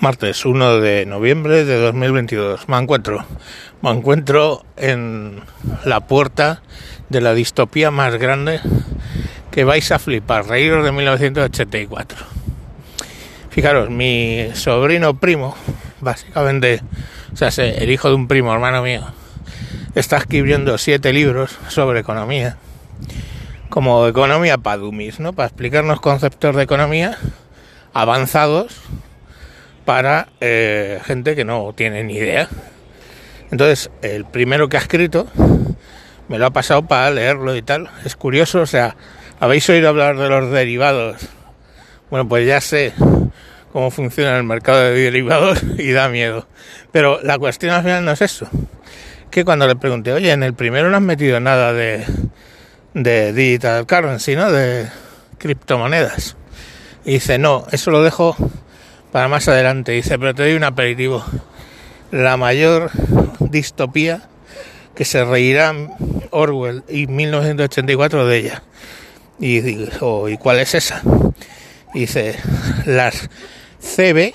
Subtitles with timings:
[0.00, 2.68] martes 1 de noviembre de 2022.
[2.68, 3.24] Me encuentro,
[3.82, 5.40] me encuentro en
[5.84, 6.62] la puerta
[7.08, 8.60] de la distopía más grande
[9.50, 12.18] que vais a flipar, reíros de 1984.
[13.50, 15.56] Fijaros, mi sobrino primo,
[16.00, 16.80] básicamente,
[17.32, 19.02] o sea, el hijo de un primo hermano mío,
[19.96, 22.56] está escribiendo siete libros sobre economía,
[23.68, 25.32] como economía para dummies, ¿no?
[25.32, 27.18] Para explicarnos conceptos de economía
[27.94, 28.80] avanzados
[29.88, 32.46] para eh, gente que no tiene ni idea.
[33.50, 35.26] Entonces, el primero que ha escrito
[36.28, 37.88] me lo ha pasado para leerlo y tal.
[38.04, 38.96] Es curioso, o sea,
[39.40, 41.26] ¿habéis oído hablar de los derivados?
[42.10, 42.92] Bueno, pues ya sé
[43.72, 46.46] cómo funciona el mercado de derivados y da miedo.
[46.92, 48.46] Pero la cuestión al final no es eso.
[49.30, 52.04] Que cuando le pregunté, oye, en el primero no has metido nada de,
[52.92, 54.52] de digital currency, ¿no?
[54.52, 54.86] De
[55.38, 56.36] criptomonedas.
[57.06, 58.36] Y dice, no, eso lo dejo
[59.12, 59.92] para más adelante.
[59.92, 61.24] Dice, pero te doy un aperitivo.
[62.10, 62.90] La mayor
[63.40, 64.22] distopía
[64.94, 65.92] que se reirán
[66.30, 68.62] Orwell y 1984 de ella.
[69.38, 71.02] Y digo, ¿y cuál es esa?
[71.94, 72.36] Dice,
[72.86, 73.30] las
[73.80, 74.32] CBDC.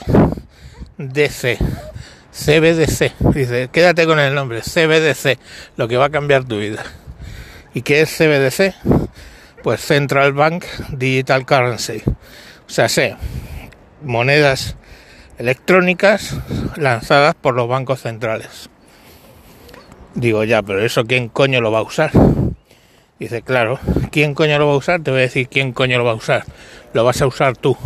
[2.31, 3.13] CBDC.
[3.33, 5.37] Dice, quédate con el nombre, CBDC,
[5.77, 6.83] lo que va a cambiar tu vida.
[7.73, 8.73] ¿Y qué es CBDC?
[9.61, 12.01] Pues Central Bank Digital Currency.
[12.07, 13.15] O sea, sé,
[14.03, 14.75] monedas
[15.37, 16.37] electrónicas
[16.75, 18.69] lanzadas por los bancos centrales.
[20.15, 22.11] Digo, ya, pero eso quién coño lo va a usar.
[23.19, 23.79] Dice, claro,
[24.11, 25.01] ¿quién coño lo va a usar?
[25.01, 26.43] Te voy a decir quién coño lo va a usar.
[26.93, 27.77] Lo vas a usar tú.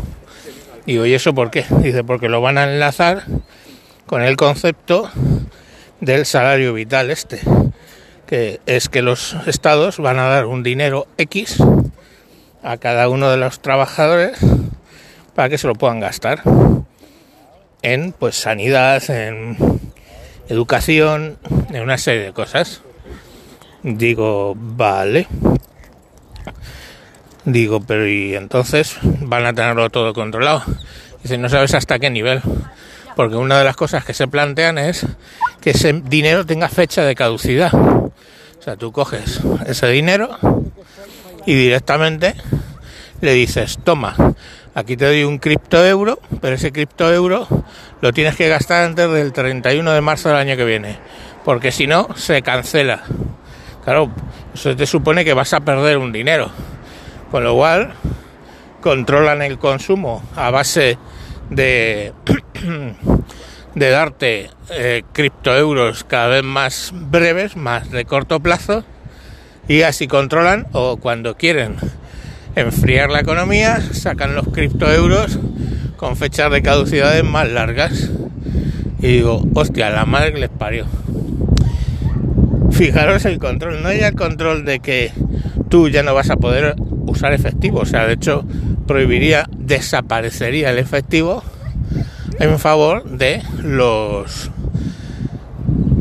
[0.86, 1.66] Digo, ¿y eso por qué?
[1.82, 3.24] Dice, porque lo van a enlazar
[4.06, 5.10] con el concepto
[6.00, 7.42] del salario vital este,
[8.26, 11.58] que es que los estados van a dar un dinero X
[12.64, 14.40] a cada uno de los trabajadores
[15.38, 16.42] para que se lo puedan gastar
[17.84, 19.56] en pues sanidad, en
[20.50, 21.38] educación,
[21.70, 22.82] en una serie de cosas.
[23.84, 25.28] Digo, vale.
[27.46, 30.64] Digo, pero y entonces van a tenerlo todo controlado.
[31.22, 32.42] Dice, no sabes hasta qué nivel.
[33.16, 35.06] Porque una de las cosas que se plantean es
[35.62, 37.76] que ese dinero tenga fecha de caducidad.
[37.76, 38.12] O
[38.60, 40.36] sea, tú coges ese dinero
[41.46, 42.34] y directamente
[43.22, 44.16] le dices, toma,
[44.78, 47.48] Aquí te doy un cripto euro, pero ese cripto euro
[48.00, 51.00] lo tienes que gastar antes del 31 de marzo del año que viene,
[51.44, 53.02] porque si no, se cancela.
[53.84, 54.12] Claro,
[54.54, 56.52] eso te supone que vas a perder un dinero.
[57.32, 57.96] Con lo cual,
[58.80, 61.00] controlan el consumo a base
[61.50, 62.14] de,
[63.74, 68.84] darte eh, criptoeuros cada vez más breves, más de corto plazo,
[69.68, 71.78] y así controlan o cuando quieren
[72.58, 75.40] enfriar la economía, sacan los criptoeuros
[75.96, 78.10] con fechas de caducidades más largas.
[79.00, 80.86] Y digo, hostia, la madre les parió.
[82.72, 85.12] Fijaros el control, no hay el control de que
[85.70, 86.76] tú ya no vas a poder
[87.06, 88.44] usar efectivo, o sea, de hecho
[88.86, 91.44] prohibiría, desaparecería el efectivo
[92.40, 94.52] en favor de los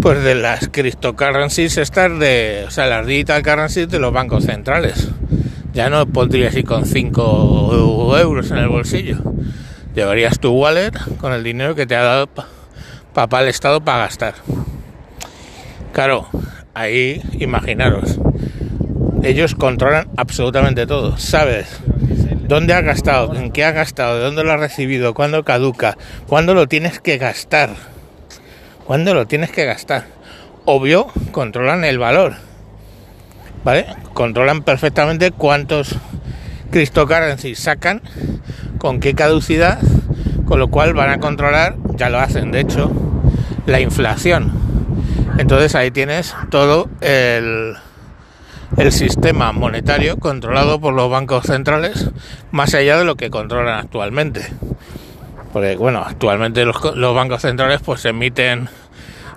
[0.03, 5.09] pues de las cryptocurrencies estas de, o sea, las digital currencies de los bancos centrales
[5.77, 9.19] ya no pondrías ir con 5 euros en el bolsillo.
[9.95, 12.31] Llevarías tu wallet con el dinero que te ha dado
[13.13, 14.37] papá el Estado para gastar.
[15.93, 16.29] Claro,
[16.73, 18.19] ahí imaginaros,
[19.23, 21.19] ellos controlan absolutamente todo.
[21.19, 21.69] Sabes
[22.49, 26.55] dónde has gastado, en qué has gastado, de dónde lo has recibido, cuándo caduca, cuándo
[26.55, 27.69] lo tienes que gastar.
[28.87, 30.07] Cuándo lo tienes que gastar.
[30.65, 32.37] Obvio, controlan el valor
[34.13, 35.97] Controlan perfectamente cuántos
[36.71, 38.01] cryptocurrencies sacan,
[38.79, 39.81] con qué caducidad,
[40.45, 42.93] con lo cual van a controlar, ya lo hacen de hecho,
[43.67, 44.53] la inflación.
[45.39, 47.75] Entonces ahí tienes todo el,
[48.77, 52.11] el sistema monetario controlado por los bancos centrales,
[52.53, 54.47] más allá de lo que controlan actualmente.
[55.53, 58.69] Porque bueno, actualmente los, los bancos centrales pues emiten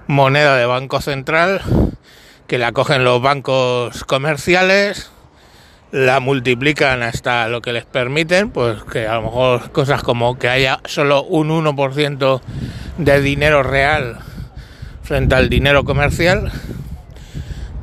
[0.05, 1.61] moneda de banco central
[2.49, 5.11] que la cogen los bancos comerciales,
[5.91, 10.49] la multiplican hasta lo que les permiten, pues que a lo mejor cosas como que
[10.49, 12.41] haya solo un 1%
[12.97, 14.17] de dinero real
[15.03, 16.51] frente al dinero comercial.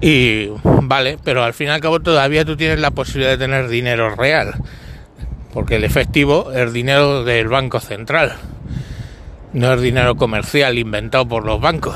[0.01, 3.69] Y vale, pero al fin y al cabo todavía tú tienes la posibilidad de tener
[3.69, 4.55] dinero real,
[5.55, 8.33] porque el efectivo es dinero del Banco Central,
[9.53, 11.95] no es dinero comercial inventado por los bancos,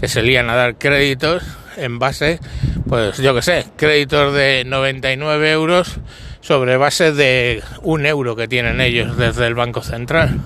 [0.00, 1.44] que se lían a dar créditos
[1.76, 2.40] en base,
[2.88, 5.98] pues yo que sé, créditos de 99 euros
[6.40, 10.40] sobre base de un euro que tienen ellos desde el Banco Central.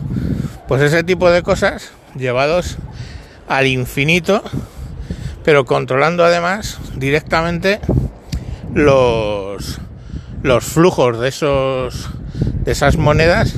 [0.67, 2.79] Pues ese tipo de cosas llevados
[3.49, 4.43] al infinito,
[5.45, 7.81] pero controlando además directamente
[8.73, 9.79] los,
[10.43, 12.11] los flujos de esos
[12.65, 13.55] de esas monedas,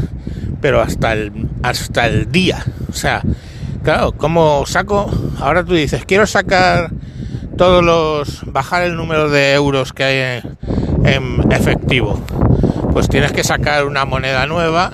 [0.61, 1.33] pero hasta el
[1.63, 2.65] hasta el día.
[2.91, 3.23] O sea,
[3.83, 6.91] claro, como saco, ahora tú dices, quiero sacar
[7.57, 10.43] todos los bajar el número de euros que hay
[11.05, 12.23] en, efectivo.
[12.93, 14.91] Pues tienes que sacar una moneda nueva,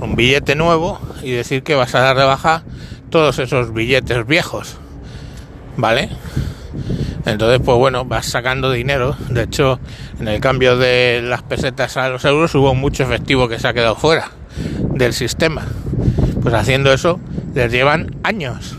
[0.00, 2.62] un billete nuevo y decir que vas a dar de baja
[3.10, 4.76] todos esos billetes viejos.
[5.76, 6.10] ¿Vale?
[7.24, 9.16] Entonces, pues bueno, vas sacando dinero.
[9.28, 9.78] De hecho,
[10.18, 13.74] en el cambio de las pesetas a los euros hubo mucho efectivo que se ha
[13.74, 14.30] quedado fuera
[14.94, 15.66] del sistema.
[16.42, 17.20] Pues haciendo eso
[17.54, 18.77] les llevan años.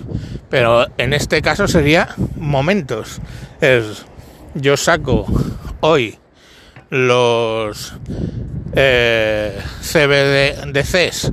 [0.50, 3.22] Pero en este caso sería momentos.
[4.56, 5.28] Yo saco
[5.82, 6.18] hoy
[6.90, 7.94] los
[8.76, 11.32] eh, CBDCs,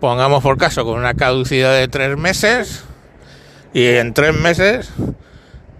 [0.00, 2.84] pongamos por caso, con una caducidad de tres meses,
[3.72, 4.90] y en tres meses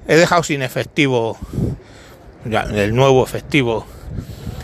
[0.07, 1.37] he dejado sin efectivo
[2.45, 3.87] el nuevo efectivo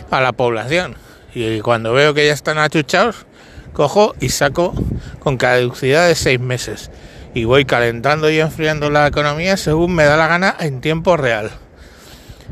[0.09, 0.95] a la población.
[1.33, 3.25] Y cuando veo que ya están achuchados,
[3.73, 4.73] cojo y saco
[5.19, 6.89] con caducidad de seis meses.
[7.33, 11.51] Y voy calentando y enfriando la economía según me da la gana en tiempo real.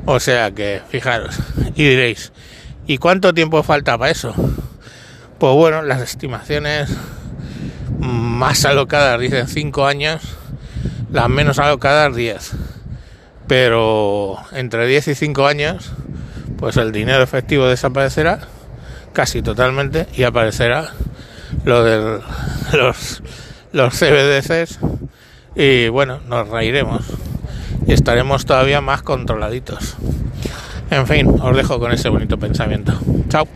[0.05, 1.37] O sea que, fijaros,
[1.75, 2.31] y diréis,
[2.85, 4.33] ¿y cuánto tiempo falta para eso?
[5.39, 6.89] Pues bueno, las estimaciones
[7.99, 10.21] más alocadas dicen 5 años,
[11.11, 12.51] las menos alocadas 10.
[13.47, 15.91] Pero entre 10 y 5 años,
[16.57, 18.39] pues el dinero efectivo desaparecerá
[19.13, 20.91] casi totalmente y aparecerá
[21.65, 22.21] lo de
[22.73, 23.21] los,
[23.77, 24.79] los CBDCs
[25.55, 27.05] y bueno, nos reiremos
[27.85, 29.95] y estaremos todavía más controladitos.
[30.89, 32.93] En fin, os dejo con ese bonito pensamiento.
[33.29, 33.47] Chao.